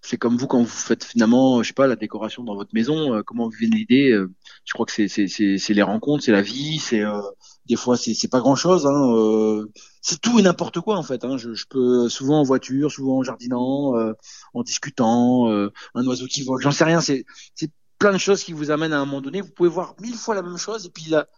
c'est 0.02 0.16
comme 0.16 0.36
vous 0.36 0.48
quand 0.48 0.58
vous 0.58 0.66
faites 0.66 1.04
finalement, 1.04 1.62
je 1.62 1.68
sais 1.68 1.74
pas, 1.74 1.86
la 1.86 1.94
décoration 1.94 2.42
dans 2.42 2.56
votre 2.56 2.74
maison. 2.74 3.14
Euh, 3.14 3.22
comment 3.22 3.44
vous 3.44 3.56
venez 3.58 3.76
l'idée 3.76 4.10
euh, 4.10 4.32
Je 4.64 4.72
crois 4.72 4.84
que 4.84 4.92
c'est 4.92 5.68
les 5.68 5.82
rencontres, 5.82 6.24
c'est 6.24 6.32
la 6.32 6.42
vie, 6.42 6.78
c'est 6.80 7.00
euh, 7.02 7.22
des 7.66 7.76
fois 7.76 7.96
c'est 7.96 8.28
pas 8.28 8.40
grand 8.40 8.56
chose. 8.56 8.84
Hein, 8.86 9.64
c'est 10.00 10.20
tout 10.20 10.40
et 10.40 10.42
n'importe 10.42 10.80
quoi 10.80 10.96
en 10.96 11.04
fait. 11.04 11.24
Hein. 11.24 11.36
Je, 11.36 11.54
je, 11.54 11.66
peux 11.68 12.08
souvent 12.08 12.40
en 12.40 12.42
voiture, 12.42 12.90
souvent 12.90 13.18
en 13.18 13.22
jardinant, 13.22 13.94
en 14.54 14.62
discutant, 14.62 15.48
un 15.94 16.06
oiseau 16.06 16.26
qui 16.26 16.42
vole, 16.42 16.60
j'en 16.60 16.72
sais 16.72 16.84
rien. 16.84 17.00
C'est 17.00 17.24
c'est 17.54 17.70
plein 17.98 18.12
de 18.12 18.18
choses 18.18 18.42
qui 18.42 18.52
vous 18.52 18.72
amènent 18.72 18.92
à 18.92 19.00
un 19.00 19.04
moment 19.04 19.20
donné. 19.20 19.40
Vous 19.40 19.52
pouvez 19.52 19.68
voir 19.68 19.94
mille 20.00 20.16
fois 20.16 20.34
la 20.34 20.42
même 20.42 20.58
chose 20.58 20.84
et 20.84 20.90
puis 20.90 21.10
là, 21.10 21.28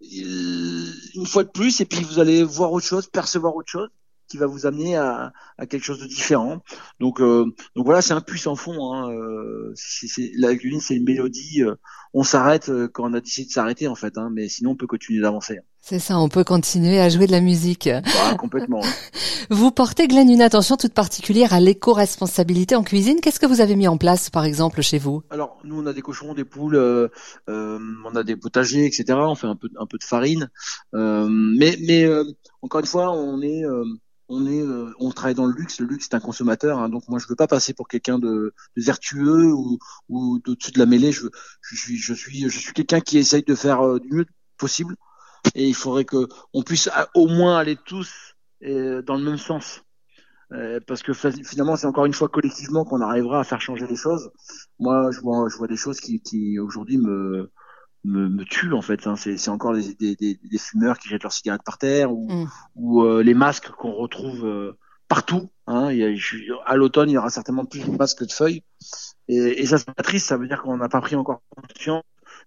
une 0.00 1.26
fois 1.26 1.44
de 1.44 1.50
plus 1.50 1.82
et 1.82 1.84
puis 1.84 2.02
vous 2.02 2.18
allez 2.18 2.42
voir 2.42 2.72
autre 2.72 2.86
chose, 2.86 3.06
percevoir 3.06 3.54
autre 3.54 3.70
chose 3.70 3.90
qui 4.34 4.38
va 4.38 4.46
vous 4.46 4.66
amener 4.66 4.96
à, 4.96 5.32
quelque 5.70 5.84
chose 5.84 6.00
de 6.00 6.08
différent. 6.08 6.60
Donc, 6.98 7.20
euh, 7.20 7.44
donc 7.76 7.84
voilà, 7.84 8.02
c'est 8.02 8.14
un 8.14 8.20
puissant 8.20 8.56
fond. 8.56 8.92
Hein. 8.92 9.12
Euh, 9.12 9.72
c'est, 9.76 10.32
la 10.36 10.56
cuisine, 10.56 10.80
c'est 10.80 10.96
une 10.96 11.04
mélodie. 11.04 11.62
Euh, 11.62 11.76
on 12.14 12.24
s'arrête 12.24 12.68
quand 12.92 13.08
on 13.08 13.14
a 13.14 13.20
décidé 13.20 13.46
de 13.46 13.52
s'arrêter, 13.52 13.86
en 13.86 13.94
fait. 13.94 14.18
Hein, 14.18 14.30
mais 14.32 14.48
sinon, 14.48 14.72
on 14.72 14.76
peut 14.76 14.88
continuer 14.88 15.22
d'avancer. 15.22 15.60
C'est 15.86 15.98
ça, 15.98 16.18
on 16.18 16.30
peut 16.30 16.44
continuer 16.44 16.98
à 16.98 17.10
jouer 17.10 17.26
de 17.26 17.32
la 17.32 17.42
musique. 17.42 17.90
Bah, 17.90 18.34
complètement. 18.38 18.80
vous 19.50 19.70
portez, 19.70 20.08
Glenn, 20.08 20.30
une 20.30 20.40
attention 20.40 20.78
toute 20.78 20.94
particulière 20.94 21.52
à 21.52 21.60
l'éco-responsabilité 21.60 22.74
en 22.74 22.82
cuisine. 22.82 23.20
Qu'est-ce 23.20 23.38
que 23.38 23.44
vous 23.44 23.60
avez 23.60 23.76
mis 23.76 23.86
en 23.86 23.98
place, 23.98 24.30
par 24.30 24.44
exemple, 24.44 24.80
chez 24.80 24.98
vous? 24.98 25.22
Alors, 25.28 25.58
nous, 25.62 25.82
on 25.82 25.84
a 25.84 25.92
des 25.92 26.00
cochons, 26.00 26.32
des 26.32 26.44
poules, 26.44 26.76
euh, 26.76 27.08
on 27.48 28.16
a 28.16 28.22
des 28.22 28.34
potagers, 28.34 28.86
etc. 28.86 29.04
On 29.10 29.34
fait 29.34 29.46
un 29.46 29.56
peu, 29.56 29.68
un 29.78 29.84
peu 29.84 29.98
de 29.98 30.04
farine. 30.04 30.48
mais, 30.94 31.76
mais 31.80 32.08
encore 32.62 32.80
une 32.80 32.86
fois, 32.86 33.12
on 33.12 33.42
est 33.42 33.64
on 34.28 34.46
est, 34.46 34.60
euh, 34.60 34.90
on 34.98 35.10
travaille 35.10 35.34
dans 35.34 35.46
le 35.46 35.52
luxe. 35.52 35.80
Le 35.80 35.86
luxe, 35.86 36.06
c'est 36.08 36.16
un 36.16 36.20
consommateur. 36.20 36.78
Hein, 36.78 36.88
donc 36.88 37.08
moi, 37.08 37.18
je 37.18 37.26
veux 37.28 37.36
pas 37.36 37.46
passer 37.46 37.74
pour 37.74 37.88
quelqu'un 37.88 38.18
de, 38.18 38.54
vertueux 38.76 39.52
ou, 39.52 39.78
ou 40.08 40.38
d'au-dessus 40.38 40.72
de 40.72 40.78
la 40.78 40.86
mêlée. 40.86 41.12
Je, 41.12 41.26
je 41.60 41.76
suis, 41.76 41.96
je 41.98 42.14
suis, 42.14 42.48
je 42.48 42.58
suis 42.58 42.72
quelqu'un 42.72 43.00
qui 43.00 43.18
essaye 43.18 43.42
de 43.42 43.54
faire 43.54 43.82
euh, 43.82 44.00
du 44.00 44.08
mieux 44.10 44.26
possible. 44.56 44.96
Et 45.54 45.66
il 45.66 45.74
faudrait 45.74 46.04
que 46.04 46.28
on 46.52 46.62
puisse 46.62 46.90
au 47.14 47.26
moins 47.26 47.58
aller 47.58 47.76
tous 47.76 48.34
euh, 48.64 49.02
dans 49.02 49.16
le 49.16 49.22
même 49.22 49.38
sens. 49.38 49.82
parce 50.86 51.02
que 51.02 51.12
finalement, 51.12 51.76
c'est 51.76 51.86
encore 51.86 52.06
une 52.06 52.12
fois 52.12 52.28
collectivement 52.28 52.84
qu'on 52.84 53.00
arrivera 53.00 53.40
à 53.40 53.44
faire 53.44 53.60
changer 53.60 53.86
les 53.86 53.96
choses. 53.96 54.30
Moi, 54.78 55.10
je 55.10 55.20
vois, 55.20 55.48
je 55.50 55.56
vois 55.56 55.66
des 55.66 55.76
choses 55.76 56.00
qui, 56.00 56.20
qui 56.20 56.58
aujourd'hui 56.58 56.98
me 56.98 57.50
me, 58.04 58.28
me 58.28 58.44
tue 58.44 58.72
en 58.72 58.82
fait. 58.82 59.06
Hein. 59.06 59.16
C'est 59.16 59.48
encore 59.48 59.74
des, 59.74 59.94
des, 59.94 60.14
des, 60.14 60.38
des, 60.42 60.58
fumeurs 60.58 60.98
qui 60.98 61.08
jettent 61.08 61.22
leurs 61.22 61.32
cigarettes 61.32 61.64
par 61.64 61.78
terre 61.78 62.12
ou, 62.12 62.30
mm. 62.30 62.48
ou 62.76 63.02
euh, 63.02 63.22
les 63.22 63.34
masques 63.34 63.70
qu'on 63.70 63.92
retrouve 63.92 64.46
euh, 64.46 64.78
partout. 65.08 65.50
Hein. 65.66 65.90
Il 65.90 65.98
y 65.98 66.04
a, 66.04 66.56
à 66.66 66.76
l'automne, 66.76 67.10
il 67.10 67.14
y 67.14 67.18
aura 67.18 67.30
certainement 67.30 67.64
plus 67.64 67.84
de 67.84 67.90
masques 67.96 68.18
que 68.18 68.24
de 68.24 68.32
feuilles. 68.32 68.62
Et, 69.28 69.62
et 69.62 69.66
ça, 69.66 69.78
c'est 69.78 69.92
triste. 70.02 70.28
Ça 70.28 70.36
veut 70.36 70.46
dire 70.46 70.62
qu'on 70.62 70.76
n'a 70.76 70.88
pas 70.88 71.00
pris 71.00 71.16
encore 71.16 71.42
conscience 71.50 72.02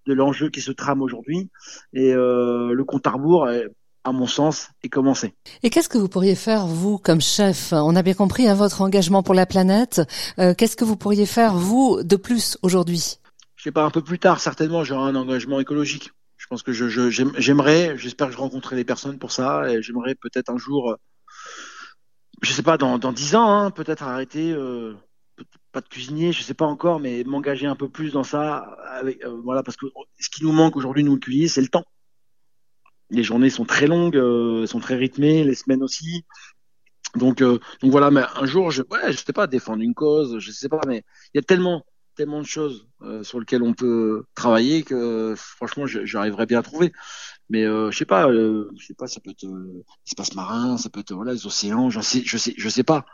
de 0.06 0.14
l'enjeu 0.14 0.50
qui 0.50 0.62
se 0.62 0.72
trame 0.72 1.02
aujourd'hui. 1.02 1.50
Et 1.94 2.14
euh, 2.14 2.74
le 2.74 2.84
compte 2.84 3.08
à 3.08 3.12
rebours, 3.12 3.48
à 4.04 4.12
mon 4.14 4.28
sens, 4.28 4.70
est 4.84 4.90
commencé. 4.90 5.34
Et 5.64 5.70
qu'est-ce 5.70 5.90
que 5.90 5.98
vous 5.98 6.08
pourriez 6.08 6.36
faire, 6.36 6.66
vous, 6.66 6.98
comme 6.98 7.20
chef? 7.20 7.74
On 7.74 7.96
a 7.96 8.04
bien 8.04 8.14
compris 8.14 8.48
hein, 8.48 8.54
votre 8.54 8.82
engagement 8.82 9.22
pour 9.22 9.34
la 9.34 9.46
planète. 9.46 10.02
Euh, 10.40 10.54
qu'est-ce 10.54 10.78
que 10.78 10.86
vous 10.86 10.96
pourriez 10.96 11.26
faire, 11.26 11.56
vous, 11.56 12.02
de 12.04 12.16
plus 12.16 12.58
aujourd'hui? 12.62 13.18
Je 13.58 13.64
sais 13.64 13.72
pas, 13.72 13.84
un 13.84 13.90
peu 13.90 14.02
plus 14.02 14.20
tard, 14.20 14.40
certainement, 14.40 14.84
j'aurai 14.84 15.10
un 15.10 15.16
engagement 15.16 15.60
écologique. 15.60 16.12
Je 16.38 16.46
pense 16.48 16.64
que 16.64 16.72
je, 16.72 17.10
j'aimerais, 17.10 17.98
j'espère 17.98 18.28
que 18.28 18.34
je 18.34 18.38
rencontrerai 18.38 18.78
des 18.78 18.86
personnes 18.86 19.18
pour 19.18 19.32
ça, 19.32 19.70
et 19.70 19.82
j'aimerais 19.82 20.16
peut-être 20.16 20.50
un 20.52 20.58
jour, 20.58 20.92
euh, 20.92 20.96
je 22.44 22.54
sais 22.54 22.64
pas, 22.64 22.78
dans 22.78 23.12
dix 23.12 23.36
ans, 23.36 23.52
hein, 23.52 23.72
peut-être 23.72 24.04
arrêter, 24.04 24.52
euh, 24.52 24.94
de 25.82 25.88
cuisinier, 25.88 26.32
je 26.32 26.44
sais 26.44 26.54
pas 26.54 26.66
encore, 26.66 27.00
mais 27.00 27.24
m'engager 27.24 27.68
un 27.68 27.76
peu 27.76 27.90
plus 27.90 28.12
dans 28.12 28.24
ça, 28.24 28.58
avec, 28.90 29.24
euh, 29.24 29.40
voilà, 29.44 29.64
parce 29.64 29.78
que 29.78 29.86
ce 30.20 30.30
qui 30.30 30.44
nous 30.44 30.52
manque 30.52 30.76
aujourd'hui, 30.76 31.04
nous 31.04 31.16
le 31.16 31.48
c'est 31.48 31.62
le 31.62 31.68
temps. 31.68 31.86
Les 33.10 33.24
journées 33.24 33.50
sont 33.50 33.66
très 33.66 33.88
longues, 33.88 34.18
sont 34.66 34.80
très 34.80 34.96
rythmées, 34.96 35.44
les 35.44 35.56
semaines 35.56 35.82
aussi. 35.82 36.26
Donc, 37.16 37.42
donc 37.42 37.62
voilà, 37.84 38.12
mais 38.12 38.24
un 38.36 38.46
jour, 38.46 38.70
je, 38.70 38.84
ouais, 38.84 39.12
je 39.14 39.18
sais 39.18 39.34
pas, 39.34 39.48
défendre 39.48 39.82
une 39.82 39.94
cause, 39.94 40.40
je 40.40 40.52
sais 40.52 40.68
pas, 40.68 40.82
mais 40.86 41.04
il 41.34 41.38
y 41.38 41.40
a 41.40 41.42
tellement, 41.42 41.86
tellement 42.18 42.42
de 42.42 42.46
choses 42.48 42.88
euh, 43.04 43.24
sur 43.24 43.40
lesquelles 43.40 43.64
on 43.64 43.74
peut 43.74 44.24
travailler 44.36 44.84
que 44.84 45.36
franchement 45.38 45.86
j'arriverais 45.86 46.48
bien 46.48 46.60
à 46.60 46.64
trouver 46.64 46.92
mais 47.50 47.64
euh, 47.64 47.92
je 47.92 47.98
sais 47.98 48.06
pas 48.06 48.28
euh, 48.28 48.70
je 48.78 48.88
sais 48.88 48.96
pas 48.96 49.08
ça 49.08 49.22
peut 49.22 49.30
être 49.30 49.46
euh, 49.46 49.84
l'espace 50.06 50.34
marin 50.36 50.78
ça 50.78 50.90
peut 50.90 51.00
être 51.00 51.14
voilà 51.14 51.34
les 51.34 51.46
océans 51.46 51.90
je 51.90 52.02
sais 52.02 52.24
je 52.26 52.38
sais 52.38 52.54
je 52.58 52.70
sais 52.70 52.84
pas 52.84 53.06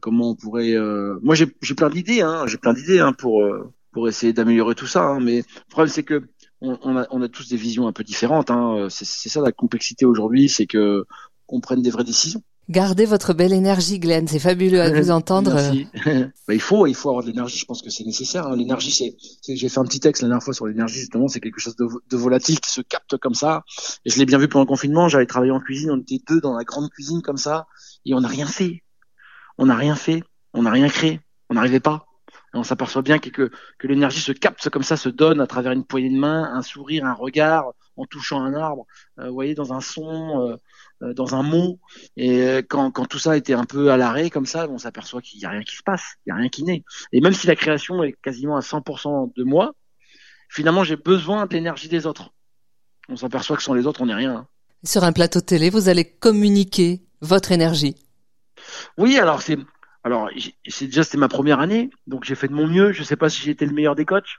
comment 0.00 0.30
on 0.30 0.34
pourrait 0.34 0.74
moi 1.22 1.34
j'ai 1.36 1.46
j'ai 1.62 1.74
plein 1.74 1.90
d'idées 1.90 2.20
hein 2.20 2.46
j'ai 2.46 2.58
plein 2.58 2.72
d'idées 2.72 3.00
hein 3.00 3.12
pour 3.12 3.44
pour 3.92 4.08
essayer 4.08 4.32
d'améliorer 4.32 4.74
tout 4.74 4.86
ça 4.86 5.04
hein, 5.04 5.20
mais 5.20 5.38
le 5.38 5.70
problème 5.70 5.92
c'est 5.92 6.02
que 6.02 6.28
on, 6.60 6.78
on, 6.82 6.96
a, 6.96 7.06
on 7.10 7.22
a 7.22 7.28
tous 7.28 7.48
des 7.48 7.56
visions 7.56 7.86
un 7.86 7.92
peu 7.92 8.02
différentes. 8.02 8.50
Hein. 8.50 8.88
C'est 8.88 9.28
ça 9.28 9.42
la 9.42 9.52
complexité 9.52 10.06
aujourd'hui, 10.06 10.48
c'est 10.48 10.66
que 10.66 11.04
qu'on 11.46 11.60
prenne 11.60 11.82
des 11.82 11.90
vraies 11.90 12.02
décisions. 12.02 12.42
Gardez 12.68 13.06
votre 13.06 13.32
belle 13.32 13.52
énergie, 13.52 14.00
Glenn. 14.00 14.26
C'est 14.26 14.40
fabuleux 14.40 14.80
à 14.80 14.90
vous 15.00 15.10
entendre. 15.10 15.54
Merci. 15.54 15.88
il 16.48 16.60
faut, 16.60 16.86
il 16.86 16.94
faut 16.94 17.10
avoir 17.10 17.22
de 17.22 17.28
l'énergie. 17.28 17.58
Je 17.58 17.64
pense 17.64 17.80
que 17.80 17.90
c'est 17.90 18.04
nécessaire. 18.04 18.46
Hein. 18.48 18.56
L'énergie, 18.56 18.90
c'est, 18.90 19.16
j'ai 19.54 19.68
fait 19.68 19.78
un 19.78 19.84
petit 19.84 20.00
texte 20.00 20.22
la 20.22 20.28
dernière 20.28 20.42
fois 20.42 20.52
sur 20.52 20.66
l'énergie. 20.66 20.98
Justement, 20.98 21.28
c'est 21.28 21.40
quelque 21.40 21.60
chose 21.60 21.76
de, 21.76 21.86
de, 22.08 22.16
volatile 22.16 22.58
qui 22.58 22.70
se 22.70 22.80
capte 22.80 23.16
comme 23.18 23.34
ça. 23.34 23.62
Et 24.04 24.10
je 24.10 24.18
l'ai 24.18 24.26
bien 24.26 24.38
vu 24.38 24.48
pendant 24.48 24.64
le 24.64 24.68
confinement. 24.68 25.08
J'avais 25.08 25.26
travaillé 25.26 25.52
en 25.52 25.60
cuisine. 25.60 25.90
On 25.92 26.00
était 26.00 26.20
deux 26.28 26.40
dans 26.40 26.56
la 26.56 26.64
grande 26.64 26.90
cuisine 26.90 27.22
comme 27.22 27.36
ça, 27.36 27.66
et 28.04 28.14
on 28.14 28.20
n'a 28.20 28.28
rien 28.28 28.46
fait. 28.46 28.82
On 29.58 29.66
n'a 29.66 29.76
rien 29.76 29.94
fait. 29.94 30.24
On 30.52 30.62
n'a 30.62 30.70
rien 30.70 30.88
créé. 30.88 31.20
On 31.48 31.54
n'arrivait 31.54 31.80
pas. 31.80 32.06
Et 32.54 32.58
on 32.58 32.64
s'aperçoit 32.64 33.02
bien 33.02 33.18
que, 33.18 33.28
que, 33.28 33.50
que 33.78 33.86
l'énergie 33.86 34.20
se 34.20 34.32
capte 34.32 34.68
comme 34.70 34.82
ça, 34.82 34.96
se 34.96 35.08
donne 35.08 35.40
à 35.40 35.46
travers 35.46 35.72
une 35.72 35.84
poignée 35.84 36.10
de 36.10 36.18
main, 36.18 36.50
un 36.52 36.62
sourire, 36.62 37.04
un 37.04 37.12
regard, 37.12 37.72
en 37.96 38.06
touchant 38.06 38.42
un 38.42 38.54
arbre. 38.54 38.86
Euh, 39.18 39.28
vous 39.28 39.34
voyez, 39.34 39.54
dans 39.54 39.72
un 39.72 39.80
son. 39.80 40.48
Euh, 40.48 40.56
dans 41.00 41.34
un 41.34 41.42
mot. 41.42 41.78
Et 42.16 42.42
euh, 42.42 42.62
quand, 42.66 42.90
quand 42.90 43.06
tout 43.06 43.18
ça 43.18 43.36
était 43.36 43.54
un 43.54 43.64
peu 43.64 43.90
à 43.90 43.96
l'arrêt 43.96 44.30
comme 44.30 44.46
ça, 44.46 44.68
on 44.68 44.78
s'aperçoit 44.78 45.20
qu'il 45.20 45.38
n'y 45.38 45.44
a 45.44 45.50
rien 45.50 45.62
qui 45.62 45.76
se 45.76 45.82
passe, 45.82 46.14
il 46.24 46.32
n'y 46.32 46.32
a 46.32 46.40
rien 46.40 46.48
qui 46.48 46.64
naît. 46.64 46.84
Et 47.12 47.20
même 47.20 47.34
si 47.34 47.46
la 47.46 47.56
création 47.56 48.02
est 48.02 48.14
quasiment 48.22 48.56
à 48.56 48.60
100% 48.60 49.32
de 49.34 49.44
moi, 49.44 49.74
finalement 50.48 50.84
j'ai 50.84 50.96
besoin 50.96 51.46
de 51.46 51.54
l'énergie 51.54 51.88
des 51.88 52.06
autres. 52.06 52.30
On 53.08 53.16
s'aperçoit 53.16 53.56
que 53.56 53.62
sans 53.62 53.74
les 53.74 53.86
autres, 53.86 54.00
on 54.00 54.06
n'est 54.06 54.14
rien. 54.14 54.34
Hein. 54.34 54.46
Sur 54.84 55.04
un 55.04 55.12
plateau 55.12 55.40
télé, 55.40 55.70
vous 55.70 55.88
allez 55.88 56.04
communiquer 56.04 57.02
votre 57.20 57.52
énergie. 57.52 57.96
Oui, 58.98 59.18
alors 59.18 59.42
c'est 59.42 59.58
alors 60.02 60.30
c'est 60.68 60.86
déjà 60.86 61.02
c'était 61.02 61.18
ma 61.18 61.28
première 61.28 61.58
année, 61.60 61.90
donc 62.06 62.24
j'ai 62.24 62.36
fait 62.36 62.48
de 62.48 62.52
mon 62.52 62.66
mieux. 62.66 62.92
Je 62.92 63.02
sais 63.02 63.16
pas 63.16 63.28
si 63.28 63.42
j'ai 63.42 63.50
été 63.50 63.66
le 63.66 63.72
meilleur 63.72 63.96
des 63.96 64.04
coachs. 64.04 64.38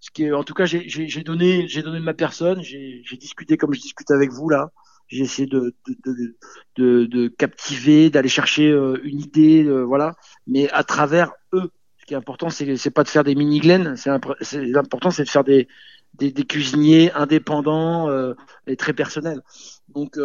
Ce 0.00 0.10
qui 0.10 0.30
en 0.30 0.44
tout 0.44 0.54
cas, 0.54 0.66
j'ai 0.66 1.22
donné 1.22 1.66
j'ai 1.68 1.82
donné 1.82 1.98
de 1.98 2.04
ma 2.04 2.14
personne. 2.14 2.62
J'ai 2.62 3.16
discuté 3.18 3.56
comme 3.56 3.72
je 3.74 3.80
discute 3.80 4.10
avec 4.10 4.30
vous 4.30 4.48
là 4.48 4.70
j'ai 5.08 5.24
essayé 5.24 5.46
de, 5.46 5.74
de, 5.86 6.36
de, 6.76 7.04
de, 7.06 7.28
captiver, 7.28 8.10
d'aller 8.10 8.28
chercher 8.28 8.70
euh, 8.70 9.00
une 9.04 9.20
idée, 9.20 9.64
euh, 9.64 9.82
voilà, 9.82 10.14
mais 10.46 10.68
à 10.70 10.84
travers 10.84 11.32
eux. 11.52 11.70
Ce 11.98 12.06
qui 12.06 12.14
est 12.14 12.16
important, 12.16 12.50
c'est 12.50 12.76
c'est 12.76 12.90
pas 12.90 13.02
de 13.02 13.08
faire 13.08 13.24
des 13.24 13.34
mini 13.34 13.58
glen 13.58 13.96
c'est 13.96 14.10
l'important, 14.52 15.10
c'est 15.10 15.24
de 15.24 15.28
faire 15.28 15.42
des, 15.42 15.66
des, 16.14 16.30
des 16.30 16.44
cuisiniers 16.44 17.10
indépendants 17.12 18.08
euh, 18.08 18.34
et 18.68 18.76
très 18.76 18.92
personnels. 18.92 19.42
Donc 19.88 20.18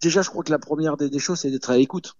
déjà, 0.00 0.22
je 0.22 0.30
crois 0.30 0.42
que 0.44 0.50
la 0.50 0.58
première 0.58 0.96
des, 0.96 1.10
des 1.10 1.18
choses, 1.18 1.40
c'est 1.40 1.50
d'être 1.50 1.68
à 1.68 1.76
l'écoute, 1.76 2.14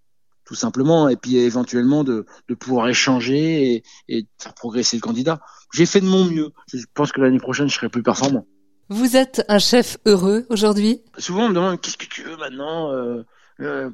tout 0.45 0.55
simplement, 0.55 1.09
et 1.09 1.17
puis 1.17 1.39
éventuellement 1.39 2.05
de, 2.05 2.27
de 2.49 2.55
pouvoir 2.55 2.89
échanger 2.89 3.75
et, 3.75 3.83
et 4.09 4.27
faire 4.39 4.55
progresser 4.55 4.97
le 4.99 5.03
candidat. 5.03 5.41
J'ai 5.73 5.87
fait 5.87 6.01
de 6.01 6.07
mon 6.07 6.25
mieux. 6.25 6.51
Je 6.73 6.85
pense 6.95 7.13
que 7.13 7.21
l'année 7.21 7.39
prochaine, 7.39 7.69
je 7.69 7.75
serai 7.75 7.89
plus 7.89 8.03
performant. 8.03 8.47
Vous 8.89 9.17
êtes 9.17 9.45
un 9.49 9.59
chef 9.59 9.99
heureux 10.07 10.47
aujourd'hui? 10.49 11.03
Souvent 11.19 11.47
on 11.47 11.49
me 11.49 11.55
demande 11.55 11.81
qu'est-ce 11.81 11.97
que 11.97 12.07
tu 12.07 12.23
veux 12.23 12.37
maintenant 12.37 12.93
euh, 12.93 13.25
euh, 13.61 13.91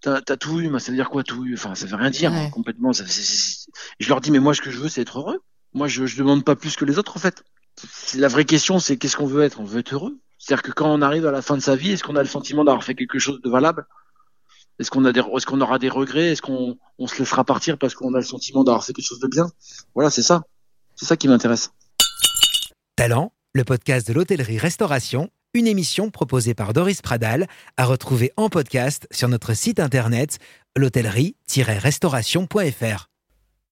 T'as 0.00 0.36
tout 0.36 0.60
eu, 0.60 0.70
ça 0.78 0.92
veut 0.92 0.96
dire 0.96 1.10
quoi 1.10 1.24
tout 1.24 1.44
eu? 1.44 1.54
Enfin 1.54 1.74
ça 1.74 1.86
veut 1.86 1.96
rien 1.96 2.10
dire 2.10 2.32
complètement. 2.52 2.92
Ça, 2.92 3.04
Je 3.06 4.08
leur 4.08 4.20
dis 4.20 4.30
mais 4.30 4.38
moi 4.38 4.54
ce 4.54 4.60
que 4.60 4.70
je 4.70 4.78
veux 4.78 4.88
c'est 4.88 5.00
être 5.00 5.18
heureux. 5.18 5.40
Moi 5.72 5.88
je, 5.88 6.06
je 6.06 6.16
demande 6.16 6.44
pas 6.44 6.54
plus 6.54 6.76
que 6.76 6.84
les 6.84 6.98
autres 6.98 7.16
en 7.16 7.18
fait. 7.18 7.42
La 8.14 8.28
vraie 8.28 8.44
question 8.44 8.78
c'est 8.78 8.96
qu'est-ce 8.96 9.16
qu'on 9.16 9.26
veut 9.26 9.42
être? 9.42 9.58
On 9.58 9.64
veut 9.64 9.80
être 9.80 9.94
heureux? 9.94 10.16
C'est-à-dire 10.38 10.62
que 10.62 10.70
quand 10.70 10.92
on 10.92 11.02
arrive 11.02 11.26
à 11.26 11.32
la 11.32 11.42
fin 11.42 11.56
de 11.56 11.62
sa 11.62 11.74
vie, 11.74 11.90
est-ce 11.90 12.04
qu'on 12.04 12.16
a 12.16 12.22
le 12.22 12.28
sentiment 12.28 12.64
d'avoir 12.64 12.84
fait 12.84 12.94
quelque 12.94 13.18
chose 13.18 13.40
de 13.40 13.50
valable? 13.50 13.86
Est-ce 14.78 14.90
qu'on 14.90 15.04
a 15.06 15.12
des, 15.12 15.20
est-ce 15.20 15.46
qu'on 15.46 15.60
aura 15.60 15.80
des 15.80 15.88
regrets? 15.88 16.32
Est-ce 16.32 16.42
qu'on 16.42 16.76
on 16.98 17.06
se 17.08 17.18
laissera 17.18 17.44
partir 17.44 17.78
parce 17.78 17.94
qu'on 17.94 18.14
a 18.14 18.18
le 18.18 18.24
sentiment 18.24 18.62
d'avoir 18.62 18.84
fait 18.84 18.92
quelque 18.92 19.06
chose 19.06 19.20
de 19.20 19.28
bien? 19.28 19.50
Voilà, 19.94 20.10
c'est 20.10 20.22
ça. 20.22 20.42
C'est 20.94 21.06
ça 21.06 21.16
qui 21.16 21.26
m'intéresse. 21.26 21.70
Talent 22.96 23.32
le 23.54 23.62
podcast 23.62 24.08
de 24.08 24.12
l'hôtellerie-restauration, 24.12 25.30
une 25.54 25.68
émission 25.68 26.10
proposée 26.10 26.54
par 26.54 26.72
Doris 26.72 27.00
Pradal, 27.00 27.46
à 27.76 27.84
retrouver 27.84 28.32
en 28.36 28.48
podcast 28.48 29.06
sur 29.12 29.28
notre 29.28 29.54
site 29.54 29.78
internet 29.78 30.40
l'hôtellerie-restauration.fr. 30.76 33.13